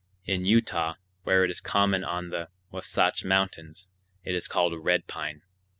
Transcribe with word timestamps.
In 0.25 0.45
Utah, 0.45 0.95
where 1.21 1.43
it 1.45 1.51
is 1.51 1.61
common 1.61 2.03
on 2.03 2.31
the 2.31 2.47
Wahsatch 2.73 3.23
Mountains, 3.23 3.87
it 4.23 4.33
is 4.33 4.47
called 4.47 4.73
"red 4.83 5.05
pine." 5.05 5.43